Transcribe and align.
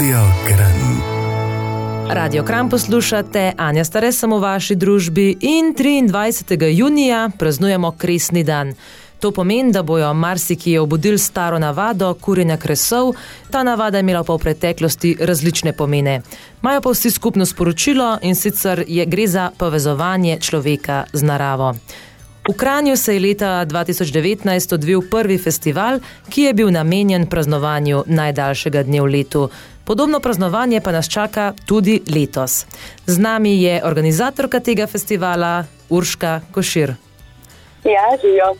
Radio 0.00 0.24
Kran. 0.46 1.00
Radio 2.08 2.44
Kram 2.44 2.70
poslušate, 2.70 3.52
Anja 3.56 3.84
Stare 3.84 4.12
sem 4.12 4.32
v 4.32 4.38
vaši 4.40 4.74
družbi 4.74 5.36
in 5.40 5.74
23. 5.76 6.68
junija 6.72 7.30
praznujemo 7.38 7.90
Kresni 7.92 8.44
dan. 8.44 8.72
To 9.20 9.30
pomeni, 9.30 9.72
da 9.72 9.82
bojo 9.82 10.14
marsikje 10.14 10.80
obudili 10.80 11.18
staro 11.18 11.58
navado 11.58 12.14
kurjenja 12.14 12.56
kresov, 12.56 13.12
ta 13.50 13.62
navada 13.62 13.98
je 13.98 14.00
imela 14.00 14.24
pa 14.24 14.34
v 14.34 14.38
preteklosti 14.38 15.16
različne 15.20 15.72
pomene. 15.72 16.22
Imajo 16.62 16.80
pa 16.80 16.90
vsi 16.90 17.10
skupno 17.10 17.46
sporočilo 17.46 18.18
in 18.22 18.34
sicer 18.34 18.84
je 18.88 19.06
gre 19.06 19.26
za 19.26 19.50
povezovanje 19.58 20.38
človeka 20.40 21.04
z 21.12 21.22
naravo. 21.22 21.74
V 22.48 22.56
Kranju 22.56 22.96
se 22.96 23.14
je 23.14 23.20
leta 23.20 23.66
2019 23.66 24.74
odvil 24.74 25.02
prvi 25.10 25.38
festival, 25.38 26.00
ki 26.30 26.42
je 26.42 26.54
bil 26.54 26.70
namenjen 26.70 27.26
praznovanju 27.26 28.04
najdaljšega 28.06 28.82
dne 28.82 29.00
v 29.00 29.12
letu. 29.12 29.50
Podobno 29.84 30.20
praznovanje 30.20 30.80
pa 30.80 30.92
nas 30.92 31.08
čaka 31.08 31.52
tudi 31.66 32.00
letos. 32.14 32.66
Z 33.06 33.18
nami 33.18 33.62
je 33.62 33.80
organizatorka 33.84 34.60
tega 34.60 34.86
festivala 34.86 35.64
Urška 35.88 36.40
Košir. 36.52 36.94
Ja, 37.84 38.16
živijo. 38.22 38.54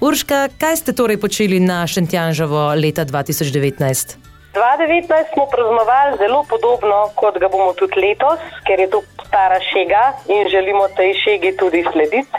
Urška, 0.00 0.48
kaj 0.58 0.76
ste 0.76 0.92
torej 0.92 1.20
počeli 1.20 1.60
na 1.60 1.86
Šentjanževo 1.86 2.74
leta 2.74 3.04
2019? 3.04 4.16
2019 4.54 5.34
smo 5.34 5.46
praznovali 5.46 6.16
zelo 6.18 6.44
podobno, 6.48 7.10
kot 7.14 7.38
ga 7.38 7.48
bomo 7.48 7.72
tudi 7.74 8.00
letos, 8.00 8.40
ker 8.66 8.80
je 8.80 8.90
to 8.90 9.02
stara 9.30 9.60
šega 9.70 10.04
in 10.34 10.48
želimo 10.50 10.88
tej 10.98 11.14
šegi 11.22 11.56
tudi 11.56 11.84
slediti. 11.92 12.38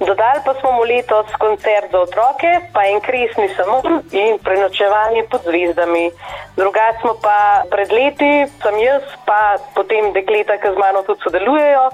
Dodali 0.00 0.40
pa 0.44 0.54
smo 0.60 0.72
mu 0.72 0.82
letos 0.82 1.30
koncert 1.38 1.90
za 1.90 2.00
otroke, 2.00 2.50
pa 2.74 2.80
en 2.90 3.00
kresni 3.00 3.48
samo 3.56 3.78
in 4.12 4.38
prenočevanje 4.46 5.22
pod 5.30 5.40
zvezdami. 5.46 6.10
Drugače 6.56 6.98
smo 7.00 7.14
pa 7.22 7.62
pred 7.70 7.92
leti, 7.92 8.32
sem 8.62 8.76
jaz, 8.82 9.06
pa 9.26 9.40
potem 9.74 10.12
dekleta, 10.12 10.58
ki 10.58 10.74
z 10.74 10.78
mano 10.84 11.02
tudi 11.06 11.22
sodelujejo, 11.22 11.84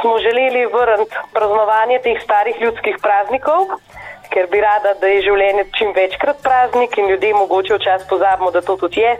smo 0.00 0.18
želeli 0.26 0.66
vrniti 0.76 1.16
praznovanje 1.34 1.98
teh 2.06 2.22
starih 2.22 2.56
ljudskih 2.62 2.96
praznikov 3.02 3.66
ker 4.30 4.46
bi 4.52 4.60
rada, 4.60 4.94
da 5.00 5.08
je 5.08 5.22
življenje 5.26 5.64
čim 5.78 5.92
večkrat 5.96 6.42
praznik 6.44 6.96
in 6.98 7.08
ljudje 7.12 7.34
mogoče 7.34 7.78
včasih 7.78 8.08
pozabimo, 8.10 8.50
da 8.50 8.60
to 8.60 8.76
tudi 8.76 9.00
je. 9.00 9.16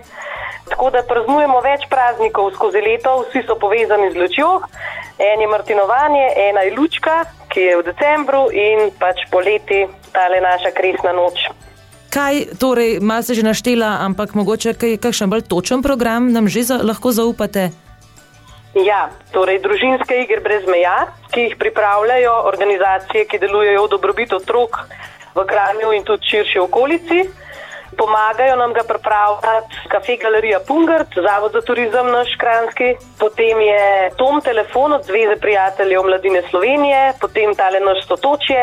Tako 0.69 0.91
da 0.91 1.03
praznujemo 1.03 1.61
več 1.65 1.87
praznikov 1.91 2.53
skozi 2.55 2.83
leto, 2.85 3.25
vsi 3.29 3.43
so 3.47 3.57
povezani 3.61 4.13
z 4.13 4.21
lučjo. 4.21 4.51
En 5.19 5.41
je 5.41 5.49
Martinovanje, 5.51 6.27
ena 6.49 6.63
je 6.63 6.75
Lučka, 6.77 7.25
ki 7.49 7.61
je 7.61 7.79
v 7.81 7.87
decembru 7.89 8.49
in 8.53 8.91
pač 9.01 9.25
poleti 9.33 9.87
tale 10.13 10.41
naša 10.41 10.71
kresna 10.77 11.13
noč. 11.13 11.49
Kaj 12.09 12.57
torej, 12.61 13.01
malo 13.01 13.23
se 13.23 13.35
že 13.35 13.43
naštela, 13.43 13.99
ampak 14.07 14.33
mogoče 14.35 14.73
kaj, 14.75 14.97
kakšen 15.03 15.31
bolj 15.31 15.45
točen 15.49 15.83
program 15.83 16.33
nam 16.33 16.49
že 16.49 16.63
za, 16.65 16.81
lahko 16.81 17.13
zaupate? 17.13 17.69
Ja, 18.77 19.09
torej 19.33 19.59
družinske 19.65 20.23
igre 20.23 20.41
brez 20.45 20.65
meja, 20.69 21.09
ki 21.33 21.49
jih 21.49 21.57
pripravljajo 21.59 22.33
organizacije, 22.49 23.27
ki 23.27 23.41
delujejo 23.43 23.85
v 23.87 23.91
dobrobit 23.91 24.33
otrok 24.33 24.85
v 25.35 25.45
Kranju 25.45 25.93
in 25.97 26.05
tudi 26.05 26.31
širši 26.31 26.59
okolici. 26.63 27.25
Pomagajo 27.99 28.57
nam 28.57 28.73
ga 28.73 28.83
pripravljati 28.89 29.75
kafe 29.93 30.17
galerija 30.23 30.61
Pungart, 30.69 31.11
Zavod 31.27 31.53
za 31.53 31.61
turizem 31.61 32.07
naš 32.11 32.31
kranski, 32.43 32.89
potem 33.19 33.61
je 33.61 34.11
Tom 34.17 34.41
telefon 34.41 34.93
od 34.93 35.03
Zveze 35.05 35.37
prijateljev 35.41 36.03
mladine 36.03 36.43
Slovenije, 36.51 37.13
potem 37.21 37.55
tale 37.55 37.81
naš 37.81 38.05
stotočje, 38.05 38.63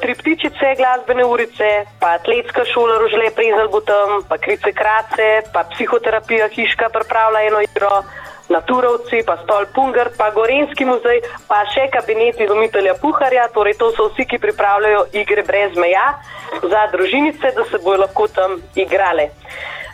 tri 0.00 0.14
ptičice, 0.14 0.74
glasbene 0.80 1.24
urice, 1.24 1.70
pa 2.00 2.14
atletska 2.18 2.64
šola 2.72 2.98
Rožle 2.98 3.30
Prezel 3.36 3.68
bo 3.68 3.80
tam, 3.80 4.22
pa 4.28 4.38
krice 4.38 4.72
krace, 4.72 5.28
pa 5.52 5.64
psihoterapija 5.74 6.48
Hiška 6.48 6.88
pripravlja 6.94 7.46
eno 7.48 7.60
igro. 7.60 8.02
Naturovci, 8.50 9.22
pa 9.22 9.38
Stol 9.44 9.70
Punger, 9.70 10.10
pa 10.18 10.30
Gorenski 10.34 10.82
muzej, 10.84 11.22
pa 11.46 11.62
še 11.70 11.86
kabinet 11.94 12.40
izumitelja 12.42 12.96
Puharja. 12.98 13.46
Torej, 13.54 13.78
to 13.78 13.92
so 13.94 14.08
vsi, 14.10 14.26
ki 14.26 14.42
pripravljajo 14.42 15.04
igre 15.22 15.44
brez 15.46 15.78
meja 15.78 16.18
za 16.58 16.82
družinice, 16.90 17.54
da 17.54 17.66
se 17.70 17.78
bojo 17.84 18.02
lahko 18.02 18.26
tam 18.34 18.58
igrale. 18.74 19.30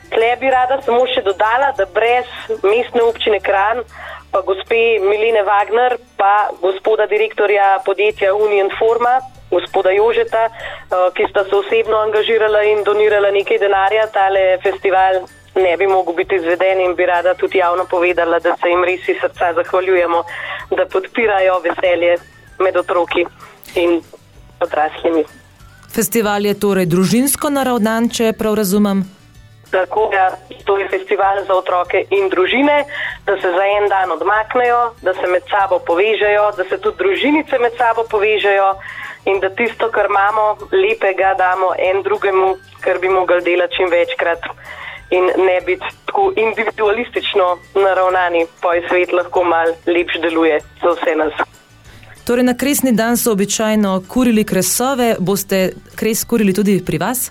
Tle 0.09 0.33
bi 0.41 0.49
rada 0.49 0.81
samo 0.87 1.05
še 1.13 1.21
dodala, 1.27 1.75
da 1.77 1.85
brez 1.93 2.27
mestne 2.65 3.05
občine 3.05 3.43
Kran, 3.45 3.85
pa 4.33 4.41
gospe 4.47 4.99
Milene 5.05 5.45
Wagner, 5.45 5.99
pa 6.17 6.49
gospoda 6.63 7.07
direktorja 7.13 7.83
podjetja 7.85 8.33
Union 8.35 8.73
Forma, 8.79 9.19
gospoda 9.51 9.93
Jožeta, 9.93 10.49
eh, 10.49 11.09
ki 11.13 11.29
sta 11.29 11.45
se 11.45 11.57
osebno 11.57 12.01
angažirala 12.09 12.65
in 12.73 12.85
donirala 12.85 13.31
nekaj 13.31 13.59
denarja, 13.59 14.07
tale 14.13 14.57
festival 14.65 15.27
ne 15.57 15.77
bi 15.77 15.87
mogel 15.87 16.15
biti 16.15 16.35
izveden 16.35 16.81
in 16.81 16.95
bi 16.95 17.07
rada 17.07 17.35
tudi 17.35 17.59
javno 17.59 17.85
povedala, 17.91 18.39
da 18.39 18.57
se 18.57 18.69
jim 18.69 18.85
res 18.85 19.09
iz 19.09 19.17
srca 19.21 19.53
zahvaljujemo, 19.55 20.25
da 20.71 20.87
podpirajo 20.93 21.61
veselje 21.65 22.17
med 22.59 22.77
otroki 22.77 23.27
in 23.75 24.01
odraslimi. 24.61 25.25
Festival 25.95 26.47
je 26.47 26.55
torej 26.61 26.87
družinsko 26.87 27.51
naravnan, 27.51 28.09
če 28.09 28.33
prav 28.39 28.55
razumem. 28.55 29.05
Tako 29.71 30.09
da 30.13 30.37
to 30.65 30.79
je 30.79 30.89
festival 30.89 31.43
za 31.47 31.55
otroke 31.55 32.05
in 32.11 32.29
družine, 32.29 32.85
da 33.27 33.35
se 33.41 33.51
za 33.57 33.65
en 33.79 33.89
dan 33.89 34.13
odmaknejo, 34.13 34.95
da 35.03 35.15
se 35.15 35.27
med 35.27 35.43
sabo 35.51 35.79
povežejo, 35.79 36.51
da 36.57 36.65
se 36.65 36.79
tudi 36.79 36.97
družinice 37.03 37.59
med 37.59 37.75
sabo 37.79 38.05
povežejo 38.11 38.71
in 39.27 39.41
da 39.41 39.51
tisto, 39.51 39.91
kar 39.91 40.07
imamo 40.11 40.45
lepega, 40.71 41.35
damo 41.39 41.73
en 41.79 42.03
drugemu, 42.03 42.57
kar 42.81 42.99
bi 43.03 43.09
mogli 43.09 43.43
delati 43.43 43.77
čim 43.77 43.91
večkrat 43.91 44.47
in 45.11 45.25
ne 45.25 45.61
biti 45.67 45.87
tako 46.07 46.33
individualistično 46.37 47.59
naravnani, 47.75 48.47
pa 48.63 48.75
je 48.75 48.89
svet 48.89 49.13
lahko 49.13 49.45
mal 49.45 49.69
lepš 49.87 50.21
deluje 50.23 50.61
za 50.83 50.89
vse 50.89 51.17
nas. 51.17 51.33
Torej, 52.27 52.43
na 52.43 52.55
kresni 52.59 52.93
dan 52.93 53.17
so 53.17 53.33
običajno 53.33 54.03
kurili 54.09 54.45
kresove, 54.45 55.15
boste 55.19 55.73
kres 55.97 56.25
kurili 56.25 56.55
tudi 56.55 56.83
pri 56.87 56.99
vas? 56.99 57.31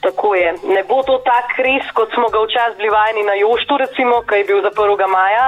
Tako 0.00 0.34
je. 0.34 0.50
Ne 0.74 0.82
bo 0.88 1.02
to 1.02 1.18
tak 1.24 1.54
kres, 1.56 1.86
kot 1.96 2.10
smo 2.14 2.26
ga 2.28 2.42
včasih 2.42 2.76
bili 2.76 2.90
vajeni 2.90 3.22
na 3.22 3.34
Joštu, 3.34 3.76
recimo, 3.84 4.20
ki 4.28 4.40
je 4.40 4.44
bil 4.50 4.60
za 4.66 4.70
1. 4.70 5.08
maja. 5.16 5.46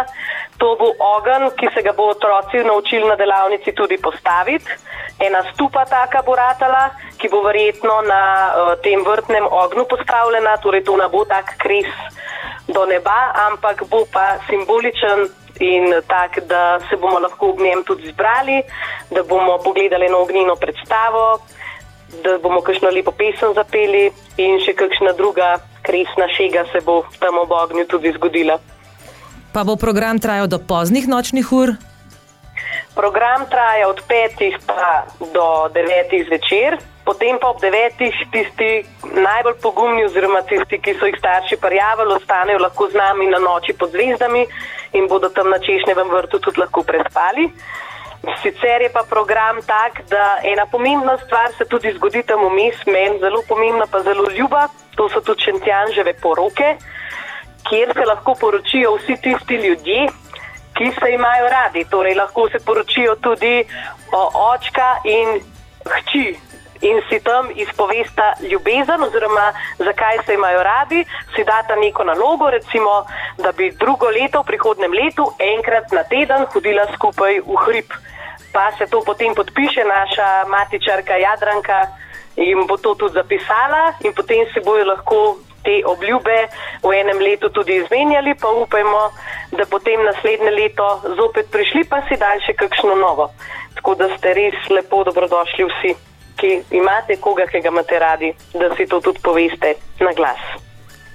To 0.60 0.76
bo 0.80 0.88
ogen, 1.16 1.50
ki 1.58 1.66
se 1.74 1.82
ga 1.82 1.92
bo 1.98 2.06
otroci 2.14 2.62
naučili 2.70 3.08
na 3.08 3.16
delavnici 3.16 3.74
tudi 3.80 3.98
postaviti. 3.98 4.70
Ena 5.26 5.42
stupa 5.52 5.84
taka 5.84 6.22
bo 6.26 6.36
ratala, 6.36 6.90
ki 7.18 7.28
bo 7.32 7.42
verjetno 7.42 8.00
na 8.08 8.22
uh, 8.52 8.74
tem 8.82 9.04
vrtnem 9.04 9.46
ognju 9.50 9.84
postavljena, 9.90 10.56
torej 10.62 10.84
to 10.84 10.96
ne 10.96 11.08
bo 11.08 11.24
tak 11.24 11.56
kres 11.58 11.90
do 12.68 12.86
neba, 12.86 13.32
ampak 13.50 13.84
bo 13.90 14.04
pa 14.12 14.38
simboličen 14.48 15.28
in 15.60 15.94
tak, 16.06 16.40
da 16.46 16.78
se 16.88 16.96
bomo 16.96 17.18
lahko 17.18 17.50
ob 17.50 17.60
njem 17.60 17.84
tudi 17.84 18.10
zbrali, 18.12 18.62
da 19.10 19.22
bomo 19.22 19.58
pogledali 19.64 20.08
na 20.08 20.18
ognjeno 20.18 20.56
predstavo, 20.56 21.38
da 22.24 22.38
bomo 22.38 22.60
kakšno 22.60 22.90
lepo 22.90 23.12
pesem 23.12 23.54
zapeli 23.54 24.10
in 24.36 24.60
še 24.60 24.74
kakšna 24.76 25.12
druga 25.16 25.56
kresna 25.82 26.28
šega 26.36 26.66
se 26.72 26.80
bo 26.84 27.02
tam 27.18 27.38
ob 27.38 27.52
ognju 27.52 27.86
tudi 27.86 28.12
zgodila. 28.12 28.58
Pa 29.52 29.64
bo 29.64 29.76
program 29.76 30.18
trajal 30.18 30.46
do 30.46 30.58
poznih 30.58 31.08
nočnih 31.08 31.52
ur? 31.52 31.76
Program 32.96 33.44
traja 33.50 33.88
od 33.88 34.00
5 34.08 35.32
do 35.32 35.46
9 35.72 36.26
zvečer, 36.28 36.78
potem 37.06 37.38
pa 37.40 37.52
ob 37.54 37.60
9 37.62 37.96
tisti 38.32 38.70
najbolj 39.14 39.56
pogumni, 39.62 40.04
oziroma 40.04 40.42
tisti, 40.42 40.80
ki 40.82 40.96
so 40.98 41.06
jih 41.06 41.18
starši 41.18 41.56
prijavili, 41.62 42.16
ostanejo 42.18 42.58
lahko 42.58 42.88
z 42.90 42.98
nami 42.98 43.30
na 43.30 43.38
noči 43.38 43.76
pod 43.78 43.94
zvezdami 43.94 44.46
in 44.98 45.08
bodo 45.08 45.30
tam 45.30 45.50
na 45.50 45.58
češnjevem 45.58 46.10
vrtu 46.10 46.40
tudi 46.40 46.60
lahko 46.60 46.82
prespali. 46.82 47.48
Sicer 48.42 48.82
je 48.82 48.90
pa 48.90 49.04
program 49.06 49.62
tak, 49.62 50.02
da 50.10 50.40
ena 50.42 50.66
pomembna 50.66 51.14
stvar 51.24 51.54
se 51.58 51.64
tudi 51.64 51.94
zgodi 51.94 52.24
tam 52.26 52.42
vmes, 52.48 52.82
meni 52.86 53.20
zelo 53.22 53.42
pomembna, 53.48 53.86
pa 53.86 54.02
zelo 54.02 54.28
ljuba, 54.34 54.66
to 54.96 55.08
so 55.08 55.22
tudi 55.22 55.46
šentjanževe 55.46 56.18
poroke 56.22 56.74
kjer 57.68 57.92
se 57.94 58.04
lahko 58.06 58.34
poročijo 58.40 58.94
vsi 58.96 59.16
tisti 59.22 59.54
ljudje, 59.54 60.06
ki 60.76 60.90
se 61.00 61.12
imajo 61.12 61.48
radi. 61.48 61.84
Torej, 61.90 62.14
lahko 62.14 62.48
se 62.52 62.58
poročijo 62.66 63.16
tudi 63.16 63.64
o 64.12 64.22
očka 64.52 64.88
in 65.04 65.40
hči. 65.94 66.26
In 66.80 67.00
si 67.08 67.20
tam 67.20 67.48
izpovesta 67.54 68.32
ljubezen, 68.50 69.02
oziroma 69.02 69.52
zakaj 69.78 70.18
se 70.26 70.34
imajo 70.34 70.62
radi, 70.62 71.04
si 71.34 71.44
data 71.44 71.76
neko 71.76 72.04
nalogo, 72.04 72.50
recimo, 72.50 73.06
da 73.38 73.52
bi 73.52 73.70
drugo 73.70 74.10
leto, 74.10 74.42
v 74.42 74.46
prihodnem 74.46 74.92
letu, 74.92 75.32
enkrat 75.38 75.92
na 75.92 76.04
teden 76.04 76.46
hodila 76.52 76.86
skupaj 76.94 77.40
v 77.40 77.56
hrib. 77.64 77.92
Pa 78.52 78.72
se 78.78 78.86
to 78.86 79.00
potem 79.00 79.34
podpiše 79.34 79.84
naša 79.84 80.44
matičarka 80.48 81.16
Jadranka 81.16 81.86
in 82.36 82.66
bo 82.66 82.76
to 82.76 82.94
tudi 82.94 83.14
zapisala, 83.14 83.92
in 84.04 84.12
potem 84.12 84.46
si 84.52 84.60
bojo 84.60 84.84
lahko 84.84 85.36
te 85.66 85.82
obljube 85.84 86.38
v 86.82 86.92
enem 86.94 87.18
letu 87.18 87.50
tudi 87.50 87.76
izmenjali, 87.82 88.34
pa 88.40 88.48
upajmo, 88.48 89.10
da 89.58 89.66
potem 89.66 90.04
naslednje 90.04 90.50
leto 90.50 90.86
zopet 91.16 91.50
prišli, 91.50 91.84
pa 91.90 92.02
si 92.06 92.16
dali 92.16 92.40
še 92.46 92.54
kakšno 92.54 92.94
novo. 92.94 93.32
Tako 93.74 93.94
da 93.94 94.06
ste 94.16 94.34
res 94.38 94.68
lepo 94.70 95.02
dobrodošli 95.04 95.66
vsi, 95.66 95.96
ki 96.36 96.60
imate 96.70 97.16
koga, 97.20 97.46
ki 97.46 97.60
ga 97.60 97.72
imate 97.72 97.98
radi, 97.98 98.32
da 98.54 98.74
si 98.76 98.86
to 98.86 99.00
tudi 99.00 99.20
poveste 99.22 99.74
na 100.00 100.12
glas. 100.12 100.40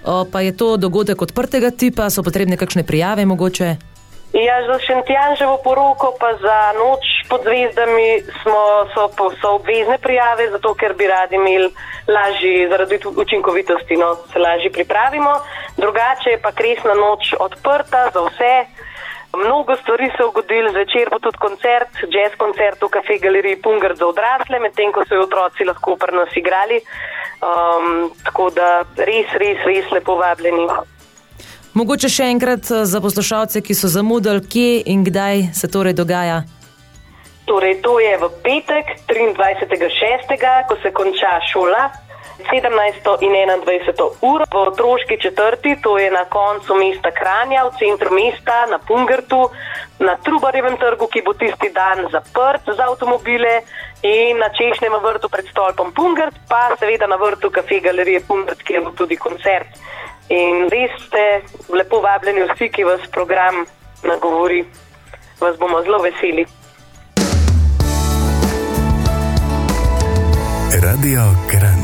O, 0.06 0.26
pa 0.26 0.42
je 0.42 0.58
to 0.58 0.78
dogodek 0.78 1.22
odprtega 1.22 1.70
tipa, 1.72 2.10
so 2.10 2.24
potrebne 2.26 2.58
kakšne 2.58 2.84
prijave 2.84 3.26
mogoče? 3.26 3.76
Ja, 4.34 4.64
za 4.64 4.80
Šentjanževo 4.80 5.58
poroko 5.64 6.16
pa 6.20 6.34
za 6.40 6.60
noč 6.80 7.04
pod 7.30 7.44
zvezdami 7.44 8.24
smo, 8.42 8.88
so, 8.94 9.10
so 9.42 9.50
obvezne 9.60 9.98
prijave, 9.98 10.48
zato 10.52 10.74
ker 10.74 10.96
bi 10.96 11.08
radi 11.08 11.36
imeli 11.36 11.68
lažje, 12.08 12.70
zaradi 12.70 13.00
učinkovitosti, 13.16 13.98
no, 13.98 14.16
se 14.34 14.40
lažje 14.40 14.72
pripravimo. 14.72 15.34
Drugače 15.78 16.30
je 16.30 16.42
pa 16.42 16.52
kresna 16.52 16.94
noč 16.94 17.34
odprta 17.40 18.10
za 18.14 18.24
vse. 18.30 18.54
Mnogo 19.38 19.76
stvari 19.82 20.12
se 20.12 20.24
je 20.24 20.30
zgodilo, 20.30 20.72
zvečer 20.72 21.10
bo 21.12 21.20
tudi 21.20 21.38
koncert, 21.38 21.92
jazz 22.14 22.34
koncert 22.38 22.82
v 22.84 22.90
Cafe 22.96 23.18
Galeriji 23.24 23.62
Punger 23.64 23.96
za 23.96 24.06
odrasle, 24.08 24.60
medtem 24.60 24.92
ko 24.92 25.06
so 25.08 25.16
jo 25.16 25.24
otroci 25.24 25.64
lahko 25.64 25.96
pri 25.96 26.16
nas 26.16 26.36
igrali. 26.36 26.82
Um, 27.42 28.12
tako 28.26 28.50
da 28.52 28.84
res, 28.98 29.32
res, 29.40 29.64
res 29.66 29.88
lepo 29.92 30.20
vabljeni. 30.20 30.68
Mogoče 31.74 32.10
še 32.12 32.28
enkrat 32.28 32.68
eh, 32.68 32.84
za 32.86 33.00
poslušalce, 33.00 33.64
ki 33.64 33.74
so 33.74 33.88
zamudili, 33.88 34.44
kje 34.44 34.84
in 34.92 35.08
kdaj 35.08 35.48
se 35.56 35.72
torej 35.72 35.96
dogaja. 35.96 36.44
Torej, 37.48 37.80
to 37.82 38.00
je 38.00 38.12
v 38.20 38.28
petek, 38.44 38.92
23.6., 39.08 40.36
ko 40.68 40.76
se 40.84 40.92
konča 40.92 41.40
šola. 41.48 41.88
17. 42.50 43.18
in 43.22 43.34
21. 43.34 44.10
uro 44.22 44.46
v 44.52 44.56
otroški 44.56 45.18
četrti, 45.22 45.76
to 45.84 45.98
je 45.98 46.12
na 46.12 46.26
koncu 46.26 46.76
mesta 46.76 47.12
Kranja, 47.12 47.64
v 47.66 47.72
centru 47.80 48.16
mesta, 48.16 48.66
na 48.66 48.80
Pungertu, 48.80 49.50
na 50.00 50.18
Trubarjevem 50.18 50.78
trgu, 50.78 51.08
ki 51.08 51.22
bo 51.22 51.34
tisti 51.34 51.70
dan 51.70 52.08
zaprt 52.12 52.66
za 52.76 52.90
avtomobile, 52.90 53.62
in 54.02 54.38
na 54.38 54.50
Češnjem 54.50 54.94
vrtu 55.04 55.30
pred 55.30 55.46
stolpom 55.52 55.94
Pungert, 55.94 56.36
pa 56.50 56.74
seveda 56.80 57.08
na 57.08 57.16
vrtu 57.16 57.50
kafe 57.50 57.80
galerije 57.80 58.22
Pungert, 58.28 58.64
kjer 58.64 58.82
bo 58.82 58.92
tudi 58.98 59.16
koncert. 59.16 59.78
In 60.30 60.70
res 60.72 60.92
ste 61.06 61.44
lepo 61.76 62.02
vabljeni 62.02 62.48
vsi, 62.50 62.70
ki 62.70 62.84
vas 62.88 63.06
program 63.12 63.66
nagovori, 64.04 64.66
vas 65.40 65.58
bomo 65.60 65.84
zelo 65.84 66.02
veseli. 66.02 66.46
Radio 70.82 71.22
Kran. 71.52 71.81